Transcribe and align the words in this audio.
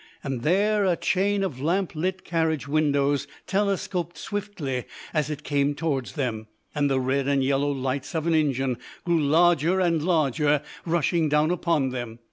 And 0.23 0.41
there 0.41 0.83
a 0.83 0.95
chain 0.95 1.43
of 1.43 1.61
lamp 1.61 1.93
lit 1.93 2.25
carriage 2.25 2.67
windows 2.67 3.27
telescoped 3.45 4.17
swiftly 4.17 4.85
as 5.13 5.29
it 5.29 5.43
came 5.43 5.75
towards 5.75 6.13
them, 6.13 6.47
and 6.73 6.89
the 6.89 6.99
red 6.99 7.27
and 7.27 7.43
yellow 7.43 7.69
lights 7.69 8.15
of 8.15 8.25
an 8.25 8.33
engine 8.33 8.79
grew 9.05 9.21
larger 9.21 9.79
and 9.79 10.01
larger, 10.01 10.63
rushing 10.87 11.29
down 11.29 11.51
upon 11.51 11.89
them. 11.89 12.17